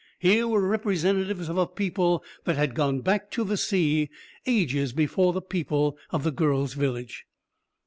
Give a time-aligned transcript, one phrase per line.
[0.17, 4.09] Here were representatives of a people that had gone back to the sea
[4.47, 7.25] ages before the people of the girl's village.